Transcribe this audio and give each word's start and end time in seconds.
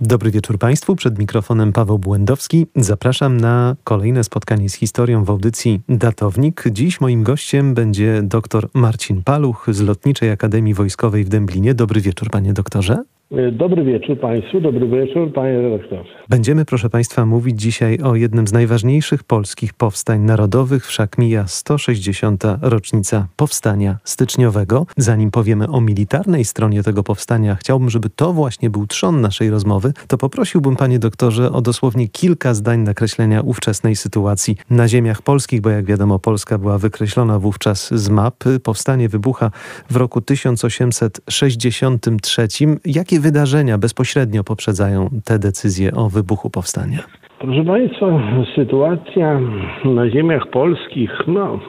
Dobry 0.00 0.30
wieczór 0.30 0.58
Państwu. 0.58 0.96
Przed 0.96 1.18
mikrofonem 1.18 1.72
Paweł 1.72 1.98
Błędowski. 1.98 2.66
Zapraszam 2.76 3.36
na 3.36 3.76
kolejne 3.84 4.24
spotkanie 4.24 4.70
z 4.70 4.74
historią 4.74 5.24
w 5.24 5.30
audycji 5.30 5.80
Datownik. 5.88 6.64
Dziś 6.70 7.00
moim 7.00 7.22
gościem 7.22 7.74
będzie 7.74 8.20
dr 8.22 8.68
Marcin 8.74 9.22
Paluch 9.22 9.66
z 9.70 9.80
Lotniczej 9.80 10.30
Akademii 10.30 10.74
Wojskowej 10.74 11.24
w 11.24 11.28
Dęblinie. 11.28 11.74
Dobry 11.74 12.00
wieczór, 12.00 12.30
panie 12.30 12.52
doktorze. 12.52 13.02
Dobry 13.52 13.84
wieczór 13.84 14.20
Państwu, 14.20 14.60
dobry 14.60 14.88
wieczór 14.88 15.32
Panie 15.32 15.60
redaktorze. 15.60 16.10
Będziemy, 16.28 16.64
proszę 16.64 16.90
Państwa, 16.90 17.26
mówić 17.26 17.60
dzisiaj 17.60 17.98
o 17.98 18.14
jednym 18.14 18.46
z 18.46 18.52
najważniejszych 18.52 19.24
polskich 19.24 19.74
powstań 19.74 20.20
narodowych, 20.20 20.86
wszak 20.86 21.18
mija 21.18 21.46
160. 21.46 22.44
rocznica 22.62 23.26
powstania 23.36 23.98
styczniowego. 24.04 24.86
Zanim 24.96 25.30
powiemy 25.30 25.68
o 25.68 25.80
militarnej 25.80 26.44
stronie 26.44 26.82
tego 26.82 27.02
powstania, 27.02 27.54
chciałbym, 27.54 27.90
żeby 27.90 28.10
to 28.10 28.32
właśnie 28.32 28.70
był 28.70 28.86
trzon 28.86 29.20
naszej 29.20 29.50
rozmowy, 29.50 29.92
to 30.08 30.18
poprosiłbym, 30.18 30.76
Panie 30.76 30.98
doktorze, 30.98 31.52
o 31.52 31.62
dosłownie 31.62 32.08
kilka 32.08 32.54
zdań 32.54 32.80
nakreślenia 32.80 33.40
ówczesnej 33.40 33.96
sytuacji 33.96 34.56
na 34.70 34.88
ziemiach 34.88 35.22
polskich, 35.22 35.60
bo 35.60 35.70
jak 35.70 35.84
wiadomo, 35.84 36.18
Polska 36.18 36.58
była 36.58 36.78
wykreślona 36.78 37.38
wówczas 37.38 37.94
z 37.94 38.08
mapy. 38.08 38.60
Powstanie 38.60 39.08
wybucha 39.08 39.50
w 39.90 39.96
roku 39.96 40.20
1863. 40.20 42.48
Jakie 42.84 43.15
Jakie 43.16 43.28
wydarzenia 43.28 43.78
bezpośrednio 43.78 44.44
poprzedzają 44.44 45.08
te 45.24 45.38
decyzje 45.38 45.92
o 45.94 46.08
wybuchu 46.08 46.50
powstania? 46.50 46.98
Proszę 47.38 47.64
Państwa, 47.64 48.06
sytuacja 48.54 49.40
na 49.84 50.10
ziemiach 50.10 50.46
polskich 50.50 51.10
no, 51.26 51.60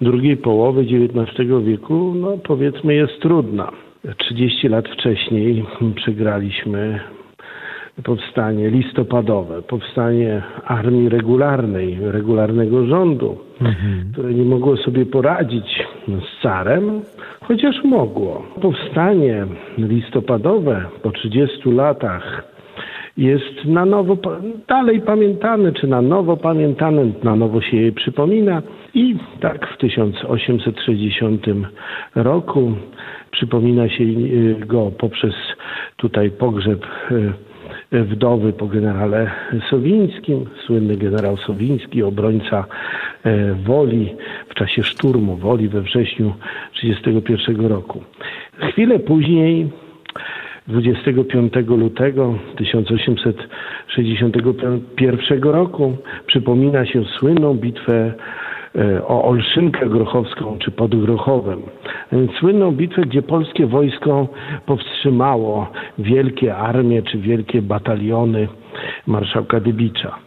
drugiej 0.00 0.36
połowy 0.36 0.80
XIX 0.80 1.48
wieku, 1.64 2.14
no, 2.16 2.38
powiedzmy, 2.38 2.94
jest 2.94 3.12
trudna. 3.22 3.72
30 4.18 4.68
lat 4.68 4.84
wcześniej 4.88 5.64
przegraliśmy 5.96 7.00
powstanie 8.04 8.70
listopadowe, 8.70 9.62
powstanie 9.62 10.42
armii 10.64 11.08
regularnej, 11.08 11.98
regularnego 12.00 12.86
rządu, 12.86 13.38
mhm. 13.60 14.12
które 14.12 14.34
nie 14.34 14.44
mogło 14.44 14.76
sobie 14.76 15.06
poradzić 15.06 15.86
z 16.08 16.42
carem, 16.42 17.00
chociaż 17.40 17.84
mogło. 17.84 18.42
Powstanie 18.62 19.46
listopadowe 19.78 20.84
po 21.02 21.10
30 21.10 21.70
latach 21.70 22.54
jest 23.16 23.64
na 23.64 23.84
nowo, 23.84 24.16
dalej 24.68 25.00
pamiętane, 25.00 25.72
czy 25.72 25.86
na 25.86 26.02
nowo 26.02 26.36
pamiętane, 26.36 27.06
na 27.22 27.36
nowo 27.36 27.60
się 27.60 27.76
je 27.76 27.92
przypomina. 27.92 28.62
I 28.94 29.16
tak 29.40 29.68
w 29.74 29.78
1860 29.78 31.46
roku 32.14 32.72
przypomina 33.30 33.88
się 33.88 34.04
go 34.66 34.90
poprzez 34.98 35.34
tutaj 35.96 36.30
pogrzeb 36.30 36.86
y, 37.10 37.32
wdowy 38.04 38.52
po 38.52 38.66
generale 38.66 39.30
Sowińskim. 39.70 40.46
Słynny 40.66 40.96
generał 40.96 41.36
Sowiński, 41.36 42.02
obrońca 42.02 42.64
Woli 43.64 44.14
w 44.48 44.54
czasie 44.54 44.82
szturmu 44.82 45.36
Woli 45.36 45.68
we 45.68 45.80
wrześniu 45.80 46.34
1931 46.80 47.66
roku. 47.66 48.02
Chwilę 48.58 48.98
później 48.98 49.70
25 50.68 51.52
lutego 51.68 52.34
1861 52.56 55.42
roku 55.42 55.96
przypomina 56.26 56.86
się 56.86 57.04
słynną 57.04 57.54
bitwę 57.54 58.14
E, 58.78 59.06
o 59.06 59.24
Olszynkę 59.24 59.88
Grochowską 59.88 60.58
czy 60.58 60.70
pod 60.70 61.00
Grochowem. 61.00 61.62
Słynną 62.38 62.72
bitwę, 62.72 63.02
gdzie 63.02 63.22
polskie 63.22 63.66
wojsko 63.66 64.28
powstrzymało 64.66 65.70
wielkie 65.98 66.56
armie 66.56 67.02
czy 67.02 67.18
wielkie 67.18 67.62
bataliony 67.62 68.48
marszałka 69.06 69.60
Dybicza. 69.60 70.18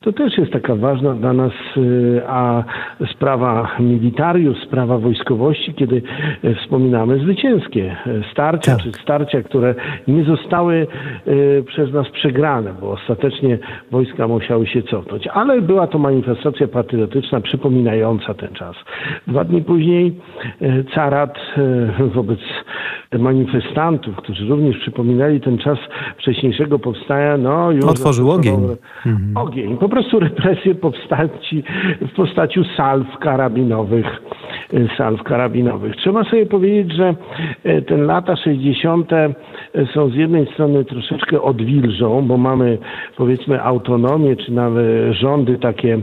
To 0.00 0.12
też 0.12 0.38
jest 0.38 0.52
taka 0.52 0.76
ważna 0.76 1.14
dla 1.14 1.32
nas 1.32 1.52
y, 1.76 2.22
a 2.26 2.64
sprawa 3.14 3.76
militariów, 3.80 4.58
sprawa 4.58 4.98
wojskowości, 4.98 5.74
kiedy 5.74 6.02
y, 6.44 6.54
wspominamy 6.54 7.18
zwycięskie 7.18 7.96
y, 8.06 8.22
starcia, 8.32 8.76
tak. 8.76 8.84
czy 8.84 8.92
starcia, 8.92 9.42
które 9.42 9.74
nie 10.08 10.24
zostały 10.24 10.86
przez 11.66 11.92
nas 11.92 12.08
przegrane, 12.08 12.74
bo 12.80 12.90
ostatecznie 12.90 13.58
wojska 13.90 14.28
musiały 14.28 14.66
się 14.66 14.82
cofnąć. 14.82 15.26
Ale 15.26 15.62
była 15.62 15.86
to 15.86 15.98
manifestacja 15.98 16.68
patriotyczna 16.68 17.40
przypominająca 17.40 18.34
ten 18.34 18.54
czas. 18.54 18.76
Dwa 19.26 19.44
dni 19.44 19.62
później 19.62 20.14
carat 20.94 21.38
wobec 22.14 22.38
manifestantów, 23.18 24.16
którzy 24.16 24.46
również 24.46 24.78
przypominali 24.78 25.40
ten 25.40 25.58
czas 25.58 25.78
wcześniejszego 26.18 26.78
powstania, 26.78 27.36
no 27.36 27.70
już... 27.70 27.84
Otworzył 27.84 28.30
ogień. 28.30 28.54
Mhm. 29.06 29.36
Ogień. 29.36 29.76
Po 29.76 29.88
prostu 29.88 30.20
represje 30.20 30.74
powstaci 30.74 31.62
w 32.00 32.14
postaci 32.16 32.60
salw 32.76 33.18
karabinowych. 33.18 34.22
Salw 34.96 35.22
karabinowych. 35.22 35.96
Trzeba 35.96 36.24
sobie 36.24 36.46
powiedzieć, 36.46 36.96
że 36.96 37.14
e, 37.64 37.82
ten 37.82 38.06
lata 38.06 38.36
60. 38.36 39.12
E, 39.12 39.34
są 39.94 40.10
z 40.10 40.14
jednej 40.14 40.46
strony 40.46 40.84
troszeczkę 40.84 41.42
odwilżą, 41.42 42.22
bo 42.22 42.36
mamy 42.36 42.78
powiedzmy 43.16 43.62
autonomię, 43.62 44.36
czy 44.36 44.52
nawet 44.52 44.86
rządy 45.10 45.58
takie 45.58 45.98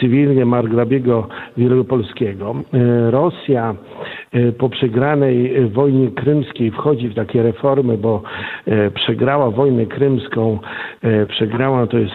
cywilnie 0.00 0.46
Margrabiego 0.46 1.28
Wielkopolskiego. 1.56 2.54
E, 2.74 3.10
Rosja 3.10 3.74
po 4.58 4.68
przegranej 4.68 5.68
wojnie 5.68 6.10
krymskiej 6.10 6.70
wchodzi 6.70 7.08
w 7.08 7.14
takie 7.14 7.42
reformy, 7.42 7.98
bo 7.98 8.22
przegrała 8.94 9.50
wojnę 9.50 9.86
krymską, 9.86 10.58
przegrała 11.28 11.86
to 11.86 11.98
jest 11.98 12.14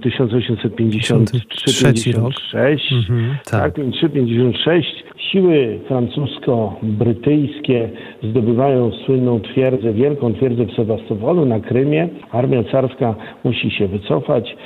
1853-56, 0.00 2.96
mhm, 2.96 3.36
tak, 3.50 3.74
53-56. 3.74 4.54
Tak, 4.64 4.74
Siły 5.30 5.78
francusko-brytyjskie 5.88 7.88
zdobywają 8.22 8.90
słynną 9.06 9.40
twierdzę, 9.40 9.92
wielką 9.92 10.34
twierdzę 10.34 10.66
w 10.66 10.72
Sewastopolu 10.72 11.46
na 11.46 11.60
Krymie. 11.60 12.08
Armia 12.32 12.64
carska 12.64 13.14
musi 13.44 13.70
się 13.70 13.88
wycofać. 13.88 14.56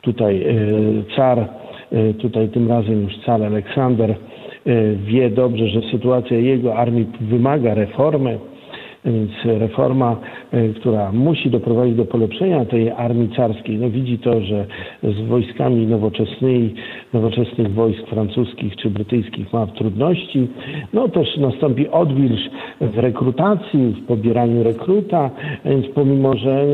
Tutaj 0.00 0.46
car, 1.16 1.48
tutaj 2.18 2.48
tym 2.48 2.68
razem 2.68 3.02
już 3.02 3.18
car 3.26 3.42
Aleksander 3.42 4.14
wie 5.06 5.30
dobrze, 5.30 5.68
że 5.68 5.80
sytuacja 5.90 6.38
jego 6.38 6.76
armii 6.76 7.06
wymaga 7.20 7.74
reformy 7.74 8.38
więc 9.04 9.30
reforma, 9.44 10.16
e, 10.52 10.68
która 10.68 11.12
musi 11.12 11.50
doprowadzić 11.50 11.96
do 11.96 12.04
polepszenia 12.04 12.64
tej 12.64 12.90
armii 12.90 13.28
carskiej, 13.36 13.78
no 13.78 13.90
widzi 13.90 14.18
to, 14.18 14.40
że 14.40 14.66
z 15.02 15.20
wojskami 15.28 15.86
nowoczesnymi, 15.86 16.74
nowoczesnych 17.12 17.74
wojsk 17.74 18.06
francuskich 18.06 18.76
czy 18.76 18.90
brytyjskich 18.90 19.52
ma 19.52 19.66
trudności. 19.66 20.48
No 20.92 21.08
też 21.08 21.36
nastąpi 21.36 21.88
odwilż 21.88 22.40
w 22.80 22.98
rekrutacji, 22.98 23.94
w 24.02 24.06
pobieraniu 24.06 24.62
rekruta, 24.62 25.30
więc 25.64 25.86
pomimo, 25.86 26.36
że 26.36 26.66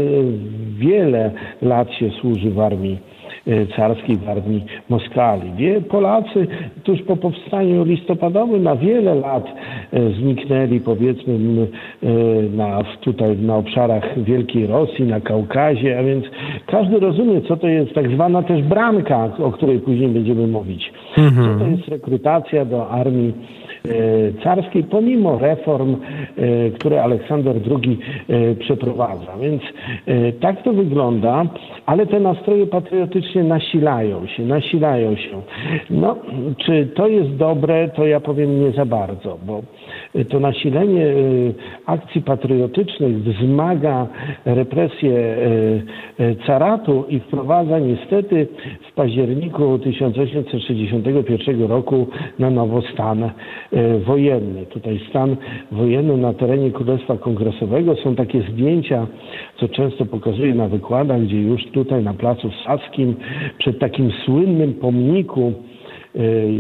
wiele 0.79 1.31
lat 1.63 1.93
się 1.93 2.11
służy 2.11 2.51
w 2.51 2.61
armii 2.61 2.99
carskiej 3.77 4.17
w 4.17 4.29
armii 4.29 4.65
Moskali. 4.89 5.53
Wie, 5.57 5.81
Polacy 5.81 6.47
tuż 6.85 7.03
po 7.03 7.17
powstaniu 7.17 7.85
listopadowym 7.85 8.63
na 8.63 8.77
wiele 8.77 9.15
lat 9.15 9.47
e, 9.93 10.11
zniknęli 10.11 10.81
powiedzmy 10.81 11.35
e, 12.03 12.07
na, 12.57 12.83
tutaj 13.01 13.37
na 13.37 13.57
obszarach 13.57 14.23
Wielkiej 14.23 14.67
Rosji, 14.67 15.05
na 15.05 15.21
Kaukazie, 15.21 15.99
a 15.99 16.03
więc 16.03 16.25
każdy 16.67 17.01
rozumie, 17.01 17.41
co 17.41 17.57
to 17.57 17.69
jest 17.69 17.95
tak 17.95 18.11
zwana 18.11 18.43
też 18.43 18.63
bramka, 18.63 19.31
o 19.39 19.53
której 19.53 19.79
później 19.79 20.09
będziemy 20.09 20.47
mówić. 20.47 20.93
Mhm. 21.19 21.59
Co 21.59 21.65
to 21.65 21.71
jest 21.71 21.89
rekrutacja 21.89 22.65
do 22.65 22.89
armii 22.89 23.33
carskiej, 24.43 24.85
pomimo 24.85 25.39
reform, 25.39 25.97
które 26.79 27.03
Aleksander 27.03 27.57
II 27.71 27.99
przeprowadza. 28.59 29.37
Więc 29.41 29.63
tak 30.41 30.63
to 30.63 30.73
wygląda, 30.73 31.45
ale 31.87 32.07
te 32.07 32.21
nastroje 32.21 32.67
patriotyczne 32.67 33.45
nasilają 33.45 34.27
się, 34.27 34.43
nasilają 34.43 35.17
się. 35.17 35.43
No, 35.91 36.17
czy 36.57 36.87
to 36.87 37.09
jest 37.09 37.37
dobre, 37.37 37.89
to 37.89 38.07
ja 38.07 38.21
powiem 38.21 38.61
nie 38.61 38.71
za 38.71 38.85
bardzo, 38.85 39.39
bo 39.47 39.63
to 40.29 40.41
nasilenie 40.41 41.07
y, 41.07 41.55
akcji 41.87 42.23
patriotycznych 42.23 43.23
wzmaga 43.23 44.07
represję 44.45 45.11
y, 45.11 46.23
y, 46.25 46.37
caratu 46.47 47.05
i 47.09 47.21
wprowadza 47.21 47.79
niestety 47.79 48.47
w 48.91 48.95
październiku 48.95 49.79
1861 49.79 51.63
roku 51.67 52.07
na 52.39 52.51
nowo 52.51 52.83
stan 52.83 53.31
wojenny. 54.07 54.67
Tutaj 54.67 55.01
stan 55.11 55.37
wojenny 55.73 56.17
na 56.17 56.35
terenie 56.35 56.71
Królestwa 56.71 57.17
Kongresowego. 57.17 57.97
Są 57.97 58.15
takie 58.15 58.43
zdjęcia, 58.43 59.07
co 59.61 59.69
często 59.69 60.07
pokazuję 60.07 60.55
na 60.55 60.69
wykładach, 60.69 61.23
gdzie 61.23 61.43
już 61.43 61.67
tutaj 61.67 62.05
na 62.05 62.15
Placu 62.15 62.51
Saskim 62.65 63.15
przed 63.59 63.79
takim 63.79 64.13
słynnym 64.25 64.75
pomniku 64.75 65.53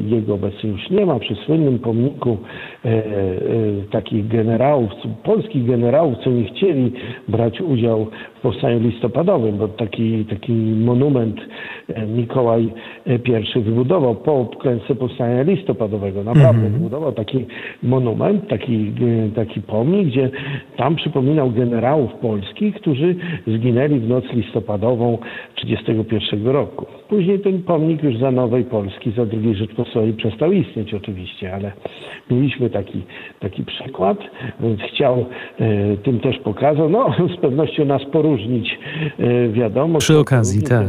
jego 0.08 0.34
obecnie 0.34 0.70
już 0.70 0.90
nie 0.90 1.06
ma, 1.06 1.18
przy 1.18 1.34
słynnym 1.34 1.78
pomniku 1.78 2.38
takich 3.90 4.28
generałów, 4.28 4.90
polskich 5.24 5.66
generałów, 5.66 6.18
co 6.24 6.30
nie 6.30 6.44
chcieli 6.44 6.92
brać 7.28 7.60
udział 7.60 8.06
w 8.38 8.40
powstaniu 8.40 8.80
listopadowym, 8.80 9.58
bo 9.58 9.68
taki, 9.68 10.24
taki 10.24 10.52
monument 10.52 11.40
Mikołaj 12.16 12.68
I 13.56 13.60
wybudował 13.60 14.14
po 14.14 14.46
klęsce 14.58 14.94
powstania 14.94 15.42
listopadowego. 15.42 16.24
Naprawdę 16.24 16.60
mm 16.60 16.72
-hmm. 16.72 16.74
wybudował 16.74 17.12
taki 17.12 17.46
monument, 17.82 18.48
taki, 18.48 18.92
taki 19.34 19.60
pomnik, 19.62 20.08
gdzie 20.08 20.30
tam 20.76 20.96
przypominał 20.96 21.50
generałów 21.50 22.12
polskich, 22.12 22.74
którzy 22.74 23.14
zginęli 23.46 24.00
w 24.00 24.08
noc 24.08 24.24
listopadową 24.32 25.18
1931 25.54 26.46
roku. 26.46 26.86
Później 27.08 27.40
ten 27.40 27.62
pomnik 27.62 28.02
już 28.02 28.18
za 28.18 28.30
Nowej 28.30 28.64
Polski, 28.64 29.10
za 29.10 29.22
II 29.22 29.54
Rzeczpospolitej 29.54 30.12
przestał 30.12 30.52
istnieć 30.52 30.94
oczywiście, 30.94 31.54
ale 31.54 31.72
mieliśmy 32.30 32.70
taki, 32.82 33.02
taki 33.40 33.64
przykład, 33.64 34.18
więc 34.60 34.80
chciał 34.80 35.26
e, 35.60 35.96
tym 35.96 36.20
też 36.20 36.38
pokazał, 36.38 36.90
no 36.90 37.14
z 37.36 37.40
pewnością 37.40 37.84
nas 37.84 38.02
poróżnić, 38.12 38.78
e, 39.18 39.48
wiadomo. 39.48 39.98
Przy 39.98 40.18
okazji, 40.18 40.62
tak. 40.62 40.86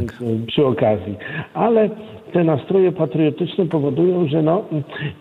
Przy 0.48 0.66
okazji, 0.66 1.16
ale 1.54 1.90
te 2.34 2.44
nastroje 2.44 2.92
patriotyczne 2.92 3.66
powodują, 3.66 4.28
że 4.28 4.42
no, 4.42 4.64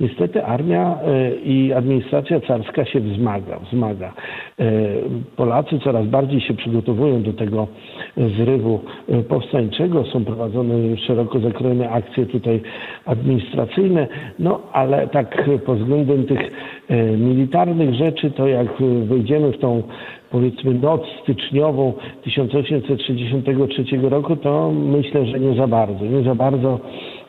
niestety 0.00 0.44
armia 0.44 0.98
e, 1.02 1.34
i 1.34 1.72
administracja 1.72 2.40
carska 2.40 2.84
się 2.84 3.00
wzmaga. 3.00 3.58
wzmaga. 3.58 4.12
E, 4.60 4.72
Polacy 5.36 5.78
coraz 5.78 6.06
bardziej 6.06 6.40
się 6.40 6.54
przygotowują 6.54 7.22
do 7.22 7.32
tego 7.32 7.66
zrywu 8.16 8.80
e, 9.08 9.22
powstańczego. 9.22 10.04
Są 10.04 10.24
prowadzone 10.24 10.96
szeroko 10.96 11.38
zakrojone 11.38 11.90
akcje 11.90 12.26
tutaj 12.26 12.60
administracyjne, 13.04 14.08
no 14.38 14.60
ale 14.72 15.08
tak 15.08 15.50
pod 15.66 15.78
względem 15.78 16.24
tych 16.24 16.50
militarnych 17.18 17.94
rzeczy, 17.94 18.30
to 18.30 18.48
jak 18.48 18.66
wejdziemy 19.04 19.52
w 19.52 19.58
tą 19.58 19.82
powiedzmy 20.30 20.74
noc 20.74 21.00
styczniową 21.22 21.92
1863 22.24 23.84
roku, 24.02 24.36
to 24.36 24.72
myślę, 24.72 25.26
że 25.26 25.40
nie 25.40 25.54
za 25.54 25.66
bardzo. 25.66 26.04
Nie 26.04 26.22
za 26.22 26.34
bardzo 26.34 26.80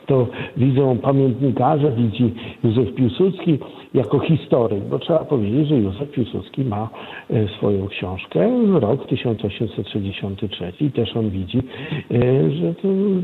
to 0.09 0.27
widzą 0.57 0.97
pamiętnikarze, 0.97 1.91
widzi 1.91 2.33
Józef 2.63 2.95
Piłsudski 2.95 3.59
jako 3.93 4.19
historyk, 4.19 4.83
bo 4.83 4.99
trzeba 4.99 5.19
powiedzieć, 5.19 5.67
że 5.67 5.75
Józef 5.75 6.11
Piłsudski 6.11 6.65
ma 6.65 6.89
e, 7.29 7.47
swoją 7.57 7.87
książkę, 7.87 8.49
rok 8.79 9.07
1863 9.07 10.73
i 10.79 10.91
też 10.91 11.15
on 11.15 11.29
widzi, 11.29 11.57
e, 11.57 12.51
że 12.51 12.73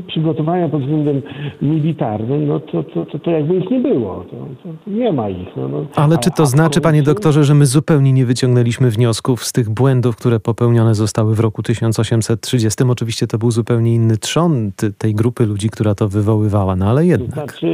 przygotowania 0.06 0.68
pod 0.68 0.80
względem 0.80 1.22
militarnym, 1.62 2.48
no 2.48 2.60
to, 2.60 2.82
to, 2.82 3.06
to, 3.06 3.18
to 3.18 3.30
jakby 3.30 3.56
ich 3.56 3.70
nie 3.70 3.80
było, 3.80 4.24
to, 4.30 4.36
to 4.62 4.90
nie 4.90 5.12
ma 5.12 5.28
ich. 5.28 5.56
No, 5.56 5.68
no. 5.68 5.86
Ale 5.96 6.18
czy 6.18 6.30
to 6.30 6.46
znaczy, 6.46 6.80
panie 6.80 7.02
doktorze, 7.02 7.44
że 7.44 7.54
my 7.54 7.66
zupełnie 7.66 8.12
nie 8.12 8.26
wyciągnęliśmy 8.26 8.90
wniosków 8.90 9.44
z 9.44 9.52
tych 9.52 9.70
błędów, 9.70 10.16
które 10.16 10.40
popełnione 10.40 10.94
zostały 10.94 11.34
w 11.34 11.40
roku 11.40 11.62
1830? 11.62 12.84
Oczywiście 12.88 13.26
to 13.26 13.38
był 13.38 13.50
zupełnie 13.50 13.94
inny 13.94 14.16
trzon 14.16 14.72
tej 14.98 15.14
grupy 15.14 15.46
ludzi, 15.46 15.70
która 15.70 15.94
to 15.94 16.08
wywoływała, 16.08 16.75
no 16.76 16.86
ale 16.86 17.06
jednak. 17.06 17.30
To 17.30 17.34
znaczy, 17.34 17.66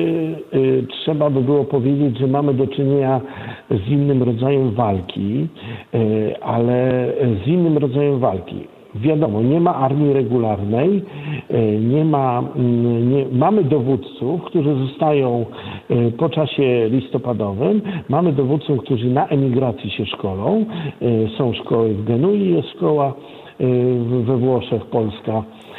y, 0.55 0.87
trzeba 0.89 1.31
by 1.31 1.41
było 1.41 1.65
powiedzieć, 1.65 2.19
że 2.19 2.27
mamy 2.27 2.55
do 2.55 2.67
czynienia 2.67 3.21
z 3.71 3.89
innym 3.89 4.23
rodzajem 4.23 4.71
walki, 4.71 5.49
e, 5.95 6.45
ale 6.45 7.07
z 7.45 7.49
innym 7.49 7.79
rodzajem 7.79 8.19
walki. 8.19 8.57
Wiadomo, 8.95 9.43
nie 9.43 9.61
ma 9.61 9.75
armii 9.75 10.13
regularnej, 10.13 11.03
e, 11.49 11.79
nie 11.79 12.05
ma, 12.05 12.43
mm, 12.57 13.11
nie, 13.11 13.27
mamy 13.33 13.65
dowódców, 13.65 14.43
którzy 14.43 14.75
zostają 14.75 15.47
po 16.19 16.29
czasie 16.29 16.89
listopadowym, 16.89 17.83
mamy 18.09 18.33
dowódców, 18.33 18.81
którzy 18.81 19.07
na 19.07 19.27
emigracji 19.27 19.91
się 19.91 20.07
szkolą, 20.07 20.65
są 21.39 21.53
szkoły 21.53 21.95
w 21.95 22.05
Genui, 22.05 22.55
jest 22.55 22.69
szkoła 22.69 23.15
we 24.27 24.37
Włoszech, 24.37 24.87
Polska 24.87 25.43
Y, 25.43 25.72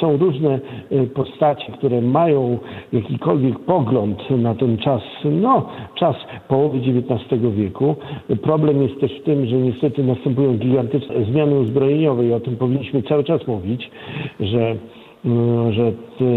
są 0.00 0.16
różne 0.16 0.60
y, 0.92 1.06
postacie, 1.06 1.72
które 1.72 2.00
mają 2.00 2.58
jakikolwiek 2.92 3.58
pogląd 3.58 4.30
na 4.30 4.54
ten 4.54 4.78
czas, 4.78 5.02
no, 5.24 5.66
czas 5.94 6.16
połowy 6.48 6.78
XIX 6.78 7.42
wieku. 7.54 7.96
Problem 8.42 8.82
jest 8.82 9.00
też 9.00 9.20
w 9.20 9.22
tym, 9.22 9.46
że 9.46 9.56
niestety 9.56 10.04
następują 10.04 10.58
gigantyczne 10.58 11.24
zmiany 11.24 11.58
uzbrojeniowe 11.58 12.26
i 12.26 12.32
o 12.32 12.40
tym 12.40 12.56
powinniśmy 12.56 13.02
cały 13.02 13.24
czas 13.24 13.46
mówić, 13.46 13.90
że 14.40 14.72
y, 14.72 15.72
że 15.72 15.92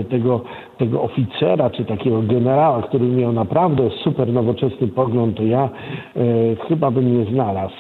tego, 0.09 0.41
tego 0.77 1.01
oficera 1.01 1.69
czy 1.69 1.85
takiego 1.85 2.21
generała, 2.21 2.81
który 2.81 3.05
miał 3.05 3.33
naprawdę 3.33 3.89
super 4.03 4.33
nowoczesny 4.33 4.87
pogląd, 4.87 5.37
to 5.37 5.43
ja 5.43 5.63
e, 5.63 5.69
chyba 6.67 6.91
bym 6.91 7.19
nie 7.19 7.31
znalazł 7.31 7.75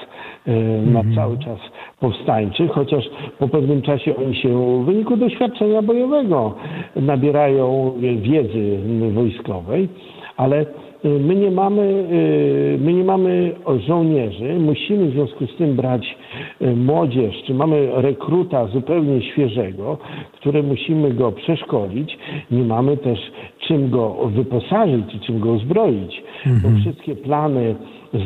na 0.85 0.99
mhm. 0.99 1.15
cały 1.15 1.37
czas 1.37 1.59
powstańczych, 1.99 2.71
chociaż 2.71 3.09
po 3.39 3.47
pewnym 3.47 3.81
czasie 3.81 4.15
oni 4.15 4.35
się 4.35 4.81
w 4.81 4.85
wyniku 4.85 5.17
doświadczenia 5.17 5.81
bojowego 5.81 6.55
nabierają 6.95 7.93
wiedzy 8.21 8.79
wojskowej, 9.13 9.89
ale 10.37 10.61
y, 10.61 10.65
my 11.03 11.35
nie 11.35 11.51
mamy, 11.51 11.81
y, 11.81 12.77
my 12.81 12.93
nie 12.93 13.03
mamy 13.03 13.51
żołnierzy, 13.87 14.59
musimy 14.59 15.09
w 15.09 15.11
związku 15.11 15.47
z 15.47 15.55
tym 15.55 15.75
brać 15.75 16.17
y, 16.61 16.75
młodzież, 16.75 17.43
czy 17.47 17.53
mamy 17.53 17.89
rekruta 17.93 18.67
zupełnie 18.67 19.21
świeżego, 19.21 19.97
który 20.33 20.63
musimy 20.63 21.13
go 21.13 21.31
przeszkolić, 21.31 22.17
nie 22.51 22.63
mamy 22.63 22.97
też 22.97 23.19
czym 23.59 23.89
go 23.89 24.29
wyposażyć 24.35 25.15
i 25.15 25.19
czym 25.19 25.39
go 25.39 25.51
uzbroić, 25.51 26.23
mhm. 26.45 26.61
bo 26.75 26.81
wszystkie 26.81 27.15
plany 27.15 27.75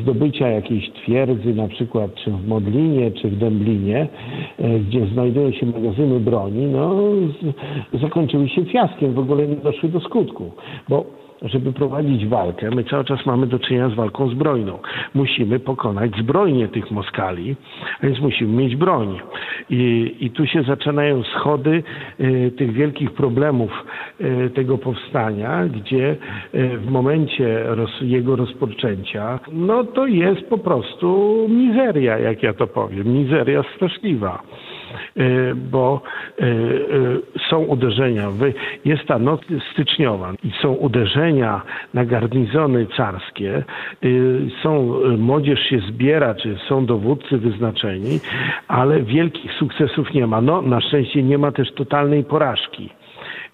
zdobycia 0.02 0.48
jakiejś 0.48 0.92
twierdzy, 0.92 1.54
na 1.54 1.68
przykład 1.68 2.16
czy 2.16 2.32
w 2.32 2.48
Modlinie, 2.48 3.12
czy 3.12 3.30
w 3.30 3.38
Dęblinie, 3.38 4.08
gdzie 4.88 5.06
znajdują 5.06 5.52
się 5.52 5.66
magazyny 5.66 6.20
broni, 6.20 6.66
no, 6.66 6.96
zakończyły 7.94 8.50
się 8.50 8.66
fiaskiem, 8.66 9.14
w 9.14 9.20
ogóle 9.20 9.48
nie 9.48 9.56
doszły 9.56 9.90
do 9.90 10.00
skutku, 10.00 10.52
bo 10.90 11.06
żeby 11.42 11.74
prowadzić 11.74 12.28
walkę, 12.28 12.70
my 12.70 12.84
cały 12.84 13.04
czas 13.06 13.26
mamy 13.26 13.48
do 13.48 13.60
czynienia 13.60 13.90
z 13.90 13.94
walką 13.94 14.30
zbrojną. 14.30 14.80
Musimy 15.14 15.60
pokonać 15.60 16.12
zbrojnie 16.22 16.68
tych 16.68 16.92
Moskali, 16.92 17.56
więc 18.04 18.20
musimy 18.20 18.64
mieć 18.64 18.76
broń. 18.76 19.20
I, 19.70 20.16
i 20.20 20.32
tu 20.32 20.46
się 20.48 20.64
zaczynają 20.64 21.24
schody 21.24 21.84
y, 22.20 22.52
tych 22.58 22.74
wielkich 22.74 23.12
problemów 23.12 23.72
y, 24.22 24.50
tego 24.50 24.78
powstania, 24.78 25.66
gdzie 25.66 26.16
y, 26.56 26.78
w 26.78 26.92
momencie 26.92 27.64
roz, 27.64 27.92
jego 28.02 28.36
rozpoczęcia, 28.36 29.40
no 29.52 29.84
to 29.84 30.08
jest 30.08 30.42
po 30.50 30.58
prostu 30.58 31.36
mizeria, 31.50 32.20
jak 32.20 32.44
ja 32.44 32.54
to 32.54 32.68
powiem, 32.68 33.08
mizeria 33.08 33.64
straszliwa. 33.76 34.44
Y, 35.18 35.56
bo 35.56 36.02
y, 36.40 36.46
y, 36.46 37.22
są 37.50 37.60
uderzenia. 37.60 38.28
Jest 38.86 39.06
ta 39.06 39.20
noc 39.20 39.42
styczniowa 39.72 40.34
i 40.44 40.52
są 40.62 40.74
uderzenia 40.74 41.62
na 41.94 42.06
garnizony 42.06 42.88
carskie, 42.98 43.64
są, 44.64 45.00
młodzież 45.18 45.60
się 45.60 45.80
zbiera, 45.80 46.36
czy 46.36 46.58
są 46.70 46.86
dowódcy 46.86 47.38
wyznaczeni, 47.38 48.20
ale 48.68 49.02
wielkich 49.02 49.54
sukcesów 49.54 50.14
nie 50.14 50.28
ma. 50.28 50.42
No, 50.42 50.62
na 50.62 50.82
szczęście 50.82 51.24
nie 51.24 51.38
ma 51.38 51.52
też 51.52 51.72
totalnej 51.72 52.24
porażki 52.24 52.90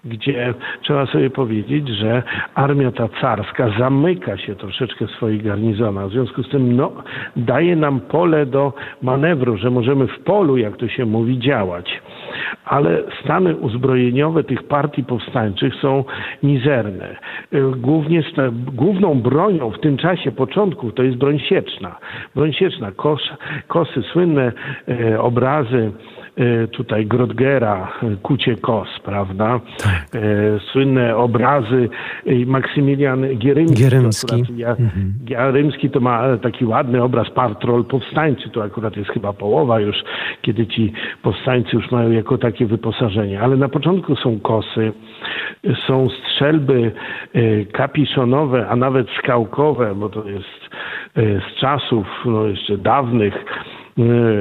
gdzie 0.04 0.54
trzeba 0.82 1.06
sobie 1.06 1.30
powiedzieć, 1.30 1.88
że 1.88 2.22
armia 2.54 2.92
ta 2.92 3.08
carska 3.20 3.70
zamyka 3.78 4.36
się 4.36 4.54
troszeczkę 4.54 5.06
w 5.06 5.10
swoich 5.10 5.42
garnizonach. 5.42 6.08
W 6.08 6.12
związku 6.12 6.42
z 6.42 6.48
tym 6.48 6.76
no, 6.76 6.92
daje 7.36 7.76
nam 7.76 8.00
pole 8.00 8.46
do 8.46 8.72
manewru, 9.02 9.56
że 9.56 9.70
możemy 9.70 10.06
w 10.06 10.18
polu, 10.18 10.56
jak 10.56 10.76
to 10.76 10.88
się 10.88 11.06
mówi, 11.06 11.38
działać. 11.38 12.02
Ale 12.64 13.02
stany 13.24 13.56
uzbrojeniowe 13.56 14.44
tych 14.44 14.62
partii 14.62 15.04
powstańczych 15.04 15.74
są 15.74 16.04
mizerne. 16.42 17.16
Głównie, 17.76 18.22
główną 18.72 19.20
bronią 19.20 19.70
w 19.70 19.80
tym 19.80 19.96
czasie 19.96 20.32
początków 20.32 20.94
to 20.94 21.02
jest 21.02 21.16
broń 21.16 21.38
sieczna. 21.38 21.98
Broń 22.34 22.52
sieczna, 22.52 22.92
kos, 22.92 23.20
kosy, 23.68 24.02
słynne 24.02 24.52
e, 24.88 25.20
obrazy 25.20 25.92
tutaj 26.72 27.06
Grodgera, 27.06 27.92
e, 28.02 28.16
Kucie 28.22 28.56
Kos, 28.56 28.88
prawda? 29.04 29.60
Tak. 29.78 30.06
E, 30.14 30.20
słynne 30.72 31.16
obrazy 31.16 31.88
Maksymilian 32.46 33.36
Gierymski. 33.36 33.82
Gierymski. 33.82 34.34
mhm. 34.78 35.14
Gierymski 35.24 35.90
to 35.90 36.00
ma 36.00 36.36
taki 36.42 36.64
ładny 36.64 37.02
obraz 37.02 37.30
patrol 37.30 37.84
powstańczy, 37.84 38.50
to 38.50 38.64
akurat 38.64 38.96
jest 38.96 39.10
chyba 39.10 39.32
połowa 39.32 39.80
już, 39.80 39.96
kiedy 40.42 40.66
ci 40.66 40.92
powstańcy 41.22 41.76
już 41.76 41.90
mają 41.90 42.10
jako 42.10 42.38
takie 42.38 42.66
wyposażenie. 42.66 43.40
Ale 43.40 43.56
na 43.56 43.68
początku 43.68 44.16
są 44.16 44.40
kosy, 44.40 44.92
są 45.86 46.08
strzelby 46.08 46.92
kapiszonowe, 47.72 48.68
a 48.68 48.76
nawet 48.76 49.06
skałkowe, 49.18 49.94
bo 49.94 50.08
to 50.08 50.28
jest 50.28 50.70
z 51.16 51.60
czasów 51.60 52.06
no, 52.24 52.46
jeszcze 52.46 52.78
dawnych, 52.78 53.34
e, 53.34 53.71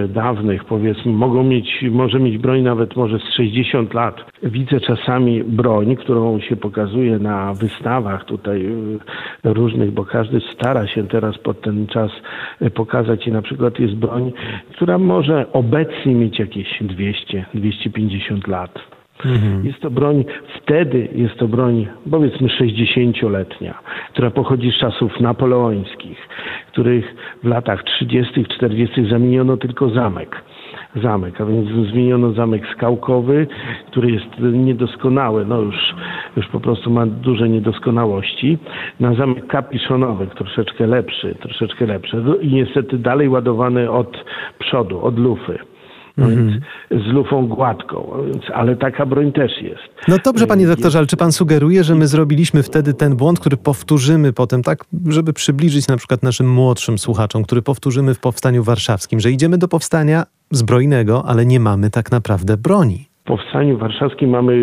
dawnych, 0.10 0.66
powiedzmy, 0.66 1.12
mogą 1.12 1.44
mieć, 1.44 1.86
może 1.92 2.20
mieć 2.20 2.38
broń 2.38 2.62
nawet 2.62 2.96
może 2.96 3.20
z 3.20 3.34
60 3.36 3.94
lat. 3.94 4.16
Widzę 4.44 4.80
czasami 4.80 5.44
broń, 5.44 5.96
którą 5.96 6.40
się 6.40 6.56
pokazuje 6.56 7.20
na 7.20 7.54
wystawach 7.54 8.26
tutaj 8.26 8.66
e, 8.66 9.54
różnych, 9.54 9.92
bo 9.92 10.06
każdy 10.06 10.42
stara 10.54 10.88
się 10.88 11.08
teraz 11.08 11.38
pod 11.38 11.62
ten 11.62 11.88
czas 11.88 12.12
e, 12.62 12.70
pokazać 12.70 13.28
i 13.28 13.32
na 13.32 13.42
przykład 13.42 13.80
jest 13.80 13.96
broń, 13.96 14.32
która 14.72 14.98
może 14.98 15.54
obecnie 15.54 16.16
mieć 16.16 16.40
jakieś 16.40 16.82
200-250 16.82 18.48
lat. 18.48 18.80
Mhm. 19.26 19.66
Jest 19.66 19.80
to 19.80 19.92
broń, 19.92 20.26
wtedy 20.62 21.08
jest 21.16 21.36
to 21.36 21.48
broń 21.48 21.88
powiedzmy 22.12 22.48
60-letnia, 22.48 23.80
która 24.14 24.32
pochodzi 24.32 24.72
z 24.72 24.80
czasów 24.80 25.20
napoleońskich, 25.20 26.18
których 26.72 27.16
w 27.44 27.48
latach 27.48 27.84
30., 27.84 28.46
40. 28.46 29.10
zamieniono 29.10 29.58
tylko 29.58 29.90
zamek 29.90 30.42
zamek, 30.96 31.42
a 31.42 31.46
więc 31.46 31.92
zmieniono 31.92 32.32
zamek 32.32 32.62
skałkowy, 32.76 33.48
który 33.88 34.12
jest 34.12 34.26
niedoskonały, 34.54 35.46
no 35.46 35.62
już, 35.62 35.96
już 36.38 36.48
po 36.48 36.60
prostu 36.60 36.90
ma 36.90 37.06
duże 37.06 37.50
niedoskonałości, 37.50 38.58
na 39.00 39.14
zamek 39.14 39.48
kapiszonowy, 39.48 40.28
troszeczkę 40.28 40.88
lepszy, 40.88 41.36
troszeczkę 41.36 41.86
lepszy 41.86 42.24
i 42.42 42.54
niestety 42.54 42.98
dalej 42.98 43.30
ładowany 43.30 43.92
od 43.92 44.26
przodu, 44.60 45.02
od 45.02 45.20
lufy. 45.20 45.60
No 46.22 46.28
mhm. 46.28 46.62
z 46.92 47.14
lufą 47.14 47.48
gładką, 47.48 48.12
ale 48.54 48.76
taka 48.76 49.06
broń 49.06 49.32
też 49.32 49.52
jest. 49.62 50.08
No 50.08 50.16
dobrze, 50.26 50.48
panie 50.48 50.68
doktorze, 50.68 50.98
ale 50.98 51.08
czy 51.08 51.18
pan 51.18 51.32
sugeruje, 51.32 51.84
że 51.84 51.96
my 51.96 52.08
zrobiliśmy 52.08 52.64
wtedy 52.64 52.94
ten 52.94 53.16
błąd, 53.16 53.40
który 53.40 53.58
powtórzymy 53.58 54.34
potem, 54.34 54.64
tak, 54.64 54.86
żeby 55.08 55.34
przybliżyć 55.34 55.88
na 55.88 55.98
przykład 55.98 56.24
naszym 56.24 56.50
młodszym 56.54 56.98
słuchaczom, 56.98 57.44
który 57.44 57.62
powtórzymy 57.62 58.14
w 58.14 58.20
powstaniu 58.20 58.64
warszawskim, 58.64 59.20
że 59.20 59.32
idziemy 59.32 59.58
do 59.58 59.68
powstania 59.68 60.24
zbrojnego, 60.52 61.24
ale 61.26 61.46
nie 61.46 61.60
mamy 61.60 61.90
tak 61.90 62.12
naprawdę 62.12 62.58
broni? 62.58 63.12
W 63.22 63.24
powstaniu 63.24 63.78
warszawskim 63.78 64.30
mamy 64.30 64.54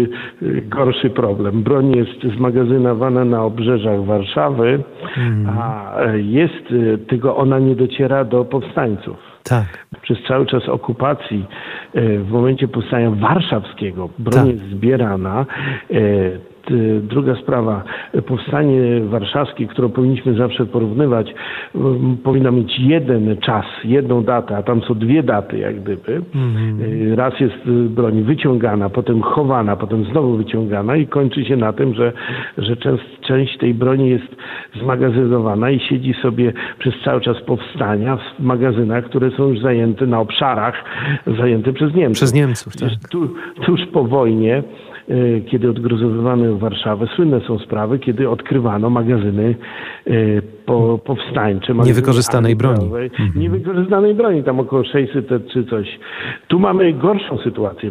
y, 0.43 0.63
gorszy 0.69 1.11
problem. 1.11 1.63
Broń 1.63 1.97
jest 1.97 2.37
zmagazynowana 2.37 3.25
na 3.25 3.45
obrzeżach 3.45 4.05
Warszawy, 4.05 4.83
mhm. 5.17 5.59
a 5.59 5.95
jest, 6.17 6.71
y, 6.71 6.99
tylko 7.09 7.37
ona 7.37 7.59
nie 7.59 7.77
dociera 7.77 8.25
do 8.25 8.45
powstańców. 8.45 9.28
Tak. 9.49 9.87
Przez 10.03 10.19
cały 10.29 10.47
czas 10.47 10.69
okupacji, 10.69 11.47
e, 11.95 12.19
w 12.19 12.31
momencie 12.31 12.69
powstania 12.69 13.11
warszawskiego, 13.11 14.09
broń 14.19 14.35
tak. 14.35 14.47
jest 14.47 14.71
zbierana. 14.71 15.47
Y, 16.71 17.01
druga 17.01 17.35
sprawa, 17.35 17.85
powstanie 18.27 19.01
warszawskie, 19.01 19.67
którą 19.67 19.89
powinniśmy 19.89 20.35
zawsze 20.35 20.67
porównywać, 20.67 21.35
powinno 22.25 22.53
mieć 22.53 22.79
jeden 22.79 23.37
czas, 23.37 23.65
jedną 23.85 24.25
datę, 24.25 24.57
a 24.57 24.63
tam 24.63 24.83
są 24.83 24.95
dwie 24.95 25.23
daty 25.23 25.59
jak 25.59 25.81
gdyby. 25.81 26.21
Mm-hmm. 26.21 27.15
Raz 27.15 27.41
jest 27.41 27.67
y, 27.67 27.71
broń 27.71 28.23
wyciągana, 28.23 28.91
potem 28.91 29.23
chowana, 29.23 29.77
potem 29.77 30.05
znowu 30.05 30.37
wyciągana 30.37 30.97
i 30.97 31.07
kończy 31.07 31.45
się 31.45 31.57
na 31.57 31.73
tym, 31.73 31.95
że, 31.95 32.13
że 32.59 32.77
część, 32.77 33.05
część 33.21 33.59
tej 33.59 33.75
broni 33.75 34.11
jest 34.11 34.37
zmagazynowana 34.81 35.71
i 35.71 35.81
siedzi 35.81 36.15
sobie 36.15 36.53
przez 36.79 36.95
cały 37.05 37.21
czas 37.21 37.37
powstania 37.47 38.17
w 38.17 38.43
magazynach, 38.43 39.05
które 39.05 39.31
są 39.31 39.49
już 39.49 39.61
zajęte 39.61 40.07
na 40.07 40.21
obszarach, 40.21 40.85
zajęte 41.27 41.73
przez 41.73 41.95
Niemców. 41.95 42.17
Przez 42.17 42.35
Niemców, 42.35 42.77
tak. 42.77 43.09
Tu, 43.11 43.35
tuż 43.65 43.87
po 43.93 44.05
wojnie 44.05 44.63
kiedy 45.51 45.71
odgruzowywano 45.71 46.57
Warszawę. 46.57 47.07
Słynne 47.17 47.41
są 47.41 47.59
sprawy, 47.59 47.99
kiedy 47.99 48.31
odkrywano 48.31 48.91
magazyny 48.91 49.55
e, 50.07 50.13
po, 50.67 50.99
powstańcze. 51.05 51.75
Magazyny 51.75 51.95
Niewykorzystanej 51.95 52.57
broni. 52.57 52.85
Mhm. 52.85 53.33
Niewykorzystanej 53.37 54.15
broni, 54.15 54.45
tam 54.45 54.61
około 54.61 54.85
600 54.85 55.29
czy 55.53 55.65
coś. 55.65 55.99
Tu 56.49 56.61
mamy 56.61 56.93
gorszą 56.93 57.39
sytuację. 57.39 57.91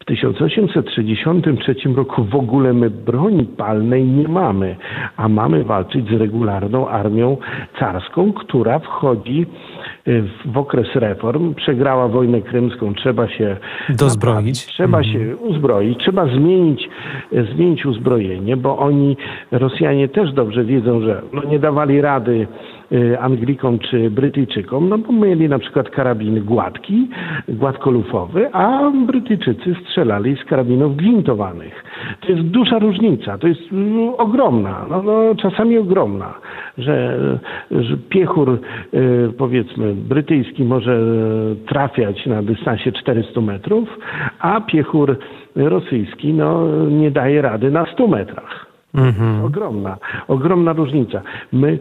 W 0.00 0.04
1863 0.06 1.74
roku 1.96 2.24
w 2.24 2.34
ogóle 2.34 2.72
my 2.72 2.90
broni 2.90 3.44
palnej 3.44 4.04
nie 4.04 4.28
mamy, 4.28 4.76
a 5.16 5.28
mamy 5.28 5.64
walczyć 5.64 6.08
z 6.08 6.12
regularną 6.12 6.88
armią 6.88 7.36
carską, 7.78 8.32
która 8.32 8.78
wchodzi 8.78 9.46
w 10.44 10.58
okres 10.58 10.94
reform, 10.94 11.54
przegrała 11.54 12.08
wojnę 12.08 12.40
krymską, 12.42 12.94
trzeba 12.94 13.28
się 13.28 13.56
dozbroić, 13.88 14.66
trzeba 14.66 14.98
mhm. 14.98 15.14
się 15.14 15.36
uzbroić, 15.36 15.98
trzeba 15.98 16.26
zmienić, 16.26 16.88
zmienić 17.54 17.86
uzbrojenie, 17.86 18.56
bo 18.56 18.78
oni, 18.78 19.16
Rosjanie 19.50 20.08
też 20.08 20.32
dobrze 20.32 20.64
wiedzą, 20.64 21.00
że 21.00 21.22
no 21.32 21.44
nie 21.44 21.58
dawali 21.58 22.00
rady 22.00 22.46
Anglikom 23.20 23.78
czy 23.78 24.10
Brytyjczykom, 24.10 24.88
no 24.88 24.98
bo 24.98 25.12
mieli 25.12 25.48
na 25.48 25.58
przykład 25.58 25.90
karabin 25.90 26.44
gładki, 26.44 27.08
gładkolufowy, 27.48 28.54
a 28.54 28.92
Brytyjczycy 29.06 29.74
strzelali 29.82 30.36
z 30.36 30.44
karabinów 30.44 30.96
gwintowanych. 30.96 31.84
To 32.20 32.32
jest 32.32 32.42
duża 32.42 32.78
różnica, 32.78 33.38
to 33.38 33.48
jest 33.48 33.60
no, 33.72 34.16
ogromna, 34.16 34.86
no, 34.90 35.02
no, 35.02 35.34
czasami 35.34 35.78
ogromna, 35.78 36.34
że, 36.78 37.18
że 37.70 37.96
piechur 38.08 38.58
y, 38.94 39.32
powiedzmy 39.38 39.94
brytyjski 39.94 40.64
może 40.64 41.00
trafiać 41.66 42.26
na 42.26 42.42
dystansie 42.42 42.92
400 42.92 43.40
metrów, 43.40 43.98
a 44.38 44.60
piechur 44.60 45.18
rosyjski 45.56 46.32
no, 46.32 46.66
nie 46.88 47.10
daje 47.10 47.42
rady 47.42 47.70
na 47.70 47.86
100 47.92 48.08
metrach. 48.08 48.66
Mhm. 48.94 49.44
Ogromna, 49.44 49.96
ogromna 50.28 50.72
różnica. 50.72 51.22
My 51.52 51.78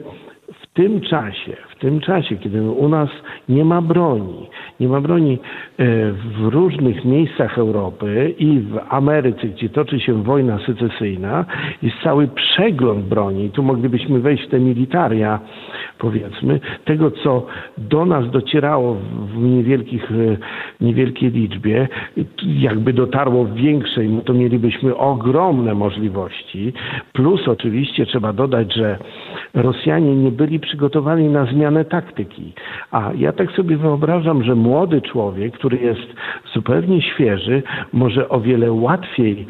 w 0.73 0.75
tym 0.75 1.01
czasie, 1.01 1.55
w 1.69 1.79
tym 1.79 1.99
czasie, 1.99 2.35
kiedy 2.35 2.61
u 2.61 2.89
nas 2.89 3.09
nie 3.49 3.65
ma 3.65 3.81
broni, 3.81 4.49
nie 4.79 4.87
ma 4.87 5.01
broni 5.01 5.33
e, 5.33 5.85
w 6.11 6.47
różnych 6.47 7.05
miejscach 7.05 7.57
Europy 7.57 8.35
i 8.39 8.59
w 8.59 8.79
Ameryce, 8.89 9.47
gdzie 9.47 9.69
toczy 9.69 9.99
się 9.99 10.23
wojna 10.23 10.59
secesyjna, 10.65 11.45
jest 11.81 11.95
cały 12.03 12.27
przegląd 12.27 13.05
broni. 13.05 13.49
Tu 13.49 13.63
moglibyśmy 13.63 14.19
wejść 14.19 14.43
w 14.43 14.49
te 14.49 14.59
militaria, 14.59 15.39
powiedzmy, 15.99 16.59
tego, 16.85 17.11
co 17.11 17.45
do 17.77 18.05
nas 18.05 18.31
docierało 18.31 18.97
w 19.33 19.37
niewielkich, 19.37 20.11
e, 20.11 20.37
niewielkiej 20.81 21.31
liczbie, 21.31 21.87
jakby 22.43 22.93
dotarło 22.93 23.43
w 23.45 23.53
większej, 23.53 24.09
no 24.09 24.21
to 24.21 24.33
mielibyśmy 24.33 24.95
ogromne 24.95 25.73
możliwości. 25.73 26.73
Plus 27.13 27.47
oczywiście 27.47 28.05
trzeba 28.05 28.33
dodać, 28.33 28.73
że 28.73 28.97
Rosjanie 29.53 30.15
nie 30.15 30.31
byli 30.31 30.59
przygotowani 30.63 31.29
na 31.29 31.45
zmianę 31.45 31.85
taktyki. 31.85 32.53
A 32.91 33.11
ja 33.15 33.31
tak 33.31 33.51
sobie 33.51 33.77
wyobrażam, 33.77 34.43
że 34.43 34.55
młody 34.55 35.01
człowiek, 35.01 35.53
który 35.53 35.77
jest 35.77 36.07
zupełnie 36.53 37.01
świeży, 37.01 37.63
może 37.93 38.29
o 38.29 38.41
wiele 38.41 38.71
łatwiej 38.71 39.47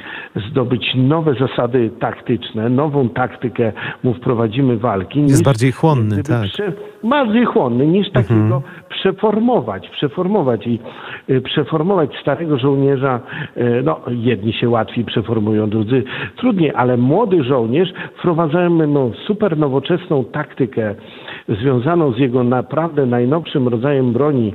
zdobyć 0.50 0.92
nowe 0.96 1.34
zasady 1.34 1.92
taktyczne, 2.00 2.70
nową 2.70 3.10
taktykę 3.10 3.72
mu 4.04 4.14
wprowadzimy 4.14 4.78
walki. 4.78 5.22
Jest 5.22 5.44
bardziej 5.44 5.72
chłonny, 5.72 6.24
tak. 6.24 6.44
Prze, 6.44 6.74
bardziej 7.04 7.46
chłonny 7.46 7.88
niż 7.88 8.12
takiego 8.12 8.56
mhm. 8.56 8.62
Przeformować, 9.04 9.90
przeformować 9.90 10.68
i 10.68 10.80
y, 11.30 11.42
przeformować 11.42 12.10
starego 12.22 12.58
żołnierza, 12.58 13.20
y, 13.58 13.82
no 13.84 14.00
jedni 14.08 14.54
się 14.54 14.70
łatwiej 14.70 15.06
przeformują, 15.06 15.70
drudzy 15.70 16.04
trudniej, 16.36 16.72
ale 16.76 16.98
młody 16.98 17.44
żołnierz 17.44 17.94
wprowadzamy 18.18 18.88
no, 18.88 19.12
super 19.28 19.58
nowoczesną 19.58 20.24
taktykę 20.26 20.96
związaną 21.50 22.12
z 22.12 22.18
jego 22.18 22.44
naprawdę 22.44 23.06
najnowszym 23.06 23.68
rodzajem 23.68 24.14
broni, 24.14 24.54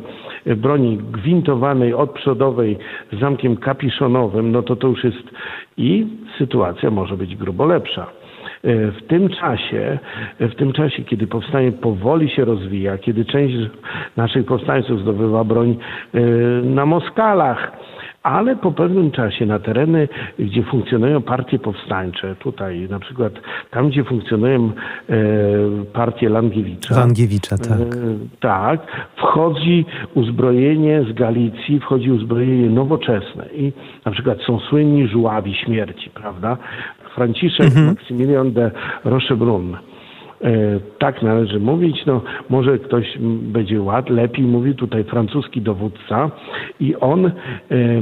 broni 0.57 0.97
gwintowanej 0.97 1.95
odprzodowej 1.95 2.78
z 3.12 3.21
zamkiem 3.21 3.57
kapiszonowym, 3.57 4.52
no 4.52 4.62
to 4.62 4.76
to 4.76 4.88
już 4.88 5.05
jest 5.05 5.31
i 5.76 6.07
sytuacja 6.38 6.90
może 6.90 7.17
być 7.17 7.37
grubo 7.37 7.67
lepsza. 7.67 8.07
E, 8.65 8.93
w 8.93 9.07
tym 9.09 9.29
czasie, 9.29 9.99
w 10.41 10.55
tym 10.55 10.73
czasie, 10.73 11.05
kiedy 11.05 11.27
powstanie 11.27 11.73
powoli 11.73 12.31
się 12.31 12.45
rozwija, 12.45 12.99
kiedy 12.99 13.25
część 13.25 13.57
naszych 14.17 14.47
powstańców 14.47 15.00
zdobywa 15.00 15.45
broń 15.45 15.77
e, 16.15 16.21
na 16.62 16.87
Moskalach, 16.87 17.73
ale 18.23 18.57
po 18.57 18.73
pewnym 18.73 19.11
czasie 19.11 19.47
na 19.47 19.59
tereny, 19.59 20.09
gdzie 20.38 20.62
funkcjonują 20.62 21.23
partie 21.23 21.59
powstańcze, 21.59 22.37
tutaj 22.37 22.88
na 22.91 22.99
przykład 22.99 23.33
tam, 23.71 23.88
gdzie 23.88 24.05
funkcjonują 24.05 24.73
e, 25.11 25.15
partie 25.93 26.29
Langiewicza. 26.29 26.95
Langiewicza, 26.95 27.59
tak. 27.59 27.81
E, 27.81 27.87
tak, 28.41 28.81
wchodzi 29.17 29.85
uzbrojenie 30.15 31.03
z 31.11 31.12
Galicji, 31.12 31.81
wchodzi 31.81 32.11
uzbrojenie 32.11 32.71
nowoczesne 32.71 33.47
i 33.55 33.73
na 34.05 34.12
przykład 34.12 34.38
są 34.47 34.61
słynni 34.61 35.09
żuławi 35.09 35.55
śmierci, 35.55 36.11
prawda? 36.11 36.57
Franciszek 37.19 37.67
mhm. 37.67 37.87
Maksymilian 37.87 38.53
de 38.53 38.71
Rochebrun 39.05 39.77
E, 40.45 40.81
tak 40.99 41.23
należy 41.23 41.61
mówić. 41.61 42.07
No, 42.07 42.23
może 42.51 42.79
ktoś 42.79 43.19
będzie 43.43 43.83
ład, 43.83 44.11
lepiej 44.11 44.45
mówi 44.45 44.75
tutaj 44.75 45.05
francuski 45.05 45.61
dowódca 45.61 46.31
i 46.81 46.97
on 46.97 47.27
e, 47.27 47.33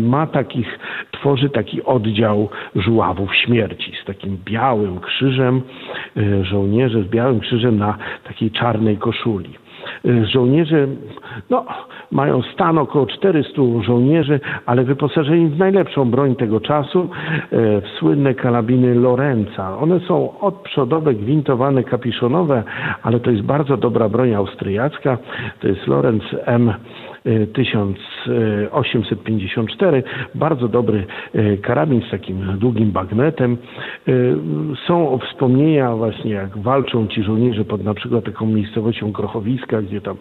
ma 0.01 0.27
takich, 0.27 0.79
tworzy 1.11 1.51
taki 1.51 1.83
oddział 1.83 2.49
żuławów 2.75 3.35
śmierci 3.37 3.93
z 4.03 4.07
takim 4.07 4.39
białym 4.45 5.01
krzyżem, 5.01 5.63
e, 6.17 6.45
żołnierze 6.45 7.03
z 7.03 7.07
białym 7.07 7.41
krzyżem 7.41 7.79
na 7.79 7.99
takiej 8.25 8.51
czarnej 8.51 8.97
koszuli. 8.97 9.51
Y, 10.07 10.27
żołnierzy 10.27 10.89
no, 11.51 11.65
mają 12.11 12.43
stan 12.43 12.79
około 12.79 13.07
400 13.07 13.63
żołnierzy, 13.87 14.41
ale 14.67 14.85
wyposażeni 14.85 15.49
w 15.49 15.59
najlepszą 15.59 16.11
broń 16.11 16.37
tego 16.37 16.61
czasu, 16.61 17.01
y, 17.03 17.57
w 17.81 17.89
słynne 17.99 18.35
karabiny 18.35 18.95
Lorenza. 18.95 19.79
One 19.79 20.01
są 20.01 20.41
odprzodowe, 20.41 21.15
gwintowane, 21.15 21.85
kapiszonowe, 21.85 22.63
ale 23.03 23.21
to 23.21 23.31
jest 23.31 23.43
bardzo 23.43 23.77
dobra 23.77 24.09
broń 24.09 24.35
austriacka. 24.35 25.19
To 25.61 25.69
jest 25.69 25.87
Lorenz 25.87 26.25
M. 26.45 26.73
1854. 27.53 30.03
Bardzo 30.35 30.69
dobry 30.69 31.07
e, 31.35 31.57
karabin 31.57 32.03
z 32.03 32.11
takim 32.11 32.59
długim 32.59 32.91
bagnetem. 32.91 33.57
E, 34.09 34.13
są 34.87 35.19
wspomnienia 35.19 35.97
właśnie 35.97 36.31
jak 36.31 36.59
walczą 36.59 37.07
ci 37.07 37.23
żołnierze 37.23 37.65
pod 37.65 37.85
na 37.85 37.95
przykład 37.95 38.25
taką 38.25 38.47
miejscowością 38.47 39.13
Grochowiska, 39.13 39.83
gdzie 39.83 40.01
tam 40.01 40.17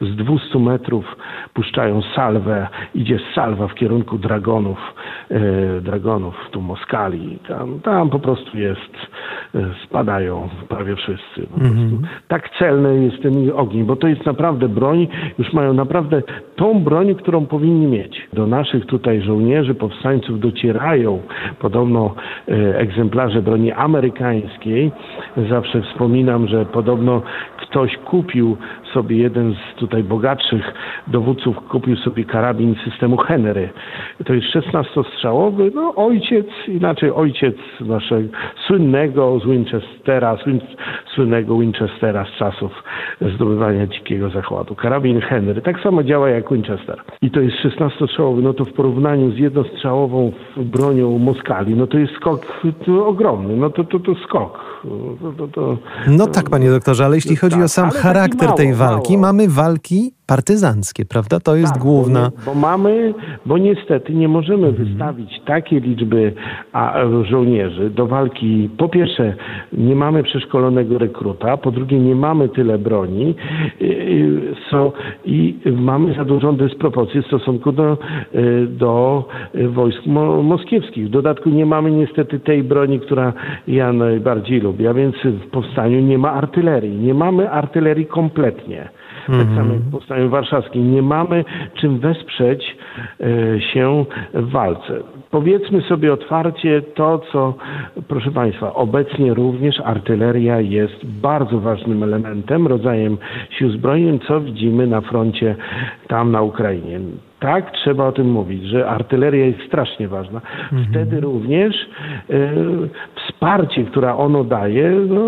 z 0.00 0.16
200 0.16 0.58
metrów 0.58 1.16
puszczają 1.54 2.02
salwę, 2.14 2.68
idzie 2.94 3.18
salwa 3.34 3.68
w 3.68 3.74
kierunku 3.74 4.18
dragonów, 4.18 4.78
e, 5.30 5.80
dragonów 5.80 6.34
tu 6.50 6.60
Moskali. 6.60 7.38
Tam, 7.48 7.80
tam 7.80 8.10
po 8.10 8.18
prostu 8.18 8.58
jest, 8.58 8.92
spadają 9.84 10.48
prawie 10.68 10.96
wszyscy. 10.96 11.46
Po 11.52 11.58
prostu. 11.58 11.78
Mm 11.78 11.90
-hmm. 11.90 12.06
Tak 12.28 12.50
celny 12.58 13.04
jest 13.04 13.22
ten 13.22 13.52
ogień, 13.54 13.84
bo 13.84 13.96
to 13.96 14.08
jest 14.08 14.26
naprawdę 14.26 14.68
broń, 14.68 15.08
już 15.38 15.52
mają 15.52 15.74
naprawdę 15.74 16.22
tą 16.56 16.84
broń, 16.84 17.14
którą 17.14 17.46
powinni 17.46 17.86
mieć. 17.86 18.28
Do 18.32 18.46
naszych 18.46 18.86
tutaj 18.86 19.22
żołnierzy, 19.22 19.74
powstańców 19.74 20.40
docierają 20.40 21.20
podobno 21.58 22.14
e, 22.48 22.78
egzemplarze 22.78 23.42
broni 23.42 23.72
amerykańskiej. 23.72 24.92
Zawsze 25.50 25.82
wspominam, 25.82 26.48
że 26.48 26.66
podobno 26.66 27.22
ktoś 27.56 27.96
kupił 27.96 28.56
sobie, 28.92 29.16
jeden 29.16 29.54
z 29.54 29.78
tutaj 29.78 30.02
bogatszych 30.04 30.74
dowódców 31.06 31.56
kupił 31.56 31.96
sobie 31.96 32.24
karabin 32.24 32.74
systemu 32.84 33.16
Henry. 33.16 33.68
To 34.24 34.34
jest 34.34 34.46
16-strzałowy, 34.46 35.70
no 35.74 35.94
ojciec, 35.94 36.46
inaczej 36.68 37.10
ojciec 37.10 37.56
naszego 37.80 38.28
słynnego 38.66 39.38
z 39.38 39.46
Winchestera, 39.46 40.36
słynnego 41.14 41.58
Winchestera 41.58 42.24
z 42.24 42.38
czasów 42.38 42.72
zdobywania 43.34 43.86
Dzikiego 43.86 44.30
Zachładu. 44.30 44.74
Karabin 44.74 45.20
Henry. 45.20 45.62
Tak 45.62 45.80
samo 45.80 46.02
działa 46.02 46.28
jak 46.28 46.52
Winchester. 46.52 47.02
I 47.22 47.30
to 47.30 47.40
jest 47.40 47.56
16-strzałowy, 47.56 48.42
no 48.42 48.54
to 48.54 48.64
w 48.64 48.72
porównaniu 48.72 49.30
z 49.30 49.38
jednostrzałową 49.38 50.32
bronią 50.56 51.18
Moskali, 51.18 51.74
no 51.74 51.86
to 51.86 51.98
jest 51.98 52.12
skok 52.14 52.46
to 52.86 53.06
ogromny, 53.06 53.56
no 53.56 53.70
to, 53.70 53.84
to, 53.84 53.98
to 53.98 54.14
skok. 54.14 54.60
To, 55.36 55.48
to, 55.48 55.78
no 56.06 56.26
tak, 56.26 56.50
panie 56.50 56.70
doktorze, 56.70 57.04
ale 57.04 57.14
jeśli 57.14 57.36
chodzi 57.36 57.56
tak, 57.56 57.64
o 57.64 57.68
sam 57.68 57.90
charakter 57.90 58.48
mało, 58.48 58.56
tej 58.56 58.74
walki, 58.74 59.12
mało. 59.12 59.22
mamy 59.22 59.48
walki 59.48 60.12
partyzanckie, 60.32 61.04
prawda? 61.04 61.40
To 61.40 61.56
jest 61.56 61.72
tak, 61.72 61.82
główna. 61.82 62.30
Bo, 62.30 62.54
bo, 62.54 62.60
mamy, 62.60 63.14
bo 63.46 63.58
niestety 63.58 64.14
nie 64.14 64.28
możemy 64.28 64.66
mhm. 64.66 64.84
wystawić 64.84 65.40
takiej 65.46 65.80
liczby 65.80 66.32
a, 66.72 66.94
żołnierzy 67.30 67.90
do 67.90 68.06
walki. 68.06 68.70
Po 68.78 68.88
pierwsze, 68.88 69.34
nie 69.72 69.96
mamy 69.96 70.22
przeszkolonego 70.22 70.98
rekruta, 70.98 71.56
po 71.56 71.70
drugie, 71.70 71.98
nie 72.00 72.14
mamy 72.14 72.48
tyle 72.48 72.78
broni 72.78 73.34
so, 74.70 74.92
i 75.24 75.58
mamy 75.72 76.14
za 76.14 76.24
dużą 76.24 76.56
dysproporcję 76.56 77.22
w 77.22 77.26
stosunku 77.26 77.72
do, 77.72 77.98
y, 78.34 78.66
do 78.66 79.24
wojsk 79.68 80.06
mo, 80.06 80.42
moskiewskich. 80.42 81.06
W 81.06 81.10
dodatku 81.10 81.50
nie 81.50 81.66
mamy 81.66 81.90
niestety 81.90 82.40
tej 82.40 82.62
broni, 82.62 83.00
która 83.00 83.32
ja 83.68 83.92
najbardziej 83.92 84.60
lubię, 84.60 84.90
a 84.90 84.94
więc 84.94 85.14
w 85.24 85.50
powstaniu 85.50 86.00
nie 86.00 86.18
ma 86.18 86.32
artylerii. 86.32 86.98
Nie 86.98 87.14
mamy 87.14 87.50
artylerii 87.50 88.06
kompletnie 88.06 89.01
tak 89.26 89.56
samo 89.56 89.72
jak 89.72 89.82
w 89.82 89.90
Powstaniu 89.90 90.28
Warszawskim. 90.28 90.94
Nie 90.94 91.02
mamy 91.02 91.44
czym 91.74 91.98
wesprzeć 91.98 92.76
e, 93.20 93.60
się 93.60 94.04
w 94.34 94.50
walce. 94.50 94.94
Powiedzmy 95.30 95.82
sobie 95.82 96.12
otwarcie 96.12 96.82
to, 96.82 97.20
co, 97.32 97.54
proszę 98.08 98.30
Państwa, 98.30 98.74
obecnie 98.74 99.34
również 99.34 99.80
artyleria 99.80 100.60
jest 100.60 101.06
bardzo 101.06 101.60
ważnym 101.60 102.02
elementem, 102.02 102.66
rodzajem 102.66 103.18
sił 103.50 103.70
zbrojnych, 103.70 104.22
co 104.26 104.40
widzimy 104.40 104.86
na 104.86 105.00
froncie 105.00 105.56
tam 106.08 106.32
na 106.32 106.42
Ukrainie. 106.42 107.00
Tak, 107.40 107.70
trzeba 107.70 108.06
o 108.06 108.12
tym 108.12 108.30
mówić, 108.30 108.64
że 108.64 108.88
artyleria 108.88 109.46
jest 109.46 109.62
strasznie 109.66 110.08
ważna. 110.08 110.40
Mhm. 110.62 110.86
Wtedy 110.90 111.20
również 111.20 111.76
y, 112.30 112.50
wsparcie, 113.14 113.84
które 113.84 114.14
ono 114.14 114.44
daje, 114.44 114.90
no, 114.90 115.20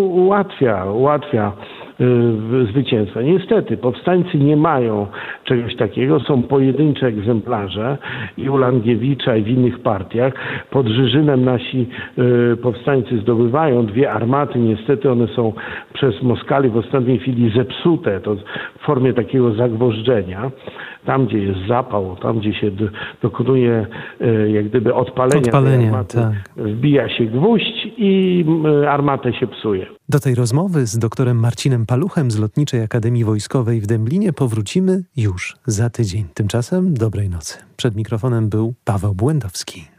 ułatwia, 0.00 0.84
ułatwia 0.84 1.52
zwycięstwa. 2.72 3.22
Niestety, 3.22 3.76
powstańcy 3.76 4.38
nie 4.38 4.56
mają 4.56 5.06
czegoś 5.56 5.76
takiego. 5.76 6.20
Są 6.20 6.42
pojedyncze 6.42 7.06
egzemplarze 7.06 7.98
i 8.36 8.48
u 8.48 8.56
Langiewicza 8.56 9.36
i 9.36 9.42
w 9.42 9.48
innych 9.48 9.78
partiach. 9.78 10.32
Pod 10.70 10.86
Żyżynem 10.88 11.44
nasi 11.44 11.86
y, 12.52 12.56
powstańcy 12.56 13.18
zdobywają 13.18 13.86
dwie 13.86 14.12
armaty. 14.12 14.58
Niestety 14.58 15.10
one 15.10 15.26
są 15.28 15.52
przez 15.92 16.22
Moskali 16.22 16.68
w 16.68 16.76
ostatniej 16.76 17.18
chwili 17.18 17.52
zepsute. 17.56 18.20
To 18.20 18.34
w 18.78 18.86
formie 18.86 19.12
takiego 19.12 19.54
zagwożdżenia 19.54 20.50
tam, 21.06 21.26
gdzie 21.26 21.38
jest 21.38 21.60
zapał, 21.68 22.16
tam, 22.16 22.38
gdzie 22.38 22.54
się 22.54 22.70
dokonuje 23.22 23.86
e, 24.20 24.50
jak 24.50 24.68
gdyby 24.68 24.94
odpalenia 24.94 25.42
Odpalenie, 25.42 25.86
armaty, 25.86 26.18
tak. 26.18 26.32
wbija 26.56 27.08
się 27.08 27.24
gwóźdź 27.24 27.88
i 27.96 28.44
armatę 28.88 29.32
się 29.32 29.46
psuje. 29.46 29.86
Do 30.08 30.20
tej 30.20 30.34
rozmowy 30.34 30.86
z 30.86 30.98
doktorem 30.98 31.40
Marcinem 31.40 31.86
Paluchem 31.86 32.30
z 32.30 32.38
Lotniczej 32.38 32.82
Akademii 32.82 33.24
Wojskowej 33.24 33.80
w 33.80 33.86
Dęblinie 33.86 34.32
powrócimy 34.32 35.04
już 35.42 35.56
za 35.66 35.90
tydzień. 35.90 36.28
Tymczasem 36.34 36.94
dobrej 36.94 37.28
nocy. 37.28 37.58
Przed 37.76 37.96
mikrofonem 37.96 38.48
był 38.48 38.74
Paweł 38.84 39.14
Błędowski. 39.14 39.91